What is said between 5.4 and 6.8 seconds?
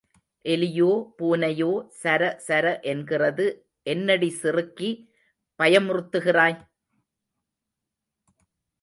பயமுறுத்துகிறாய்?